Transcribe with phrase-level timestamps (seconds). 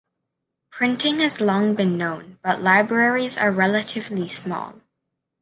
[0.71, 4.81] Printing has been long known but libraries are relatively small.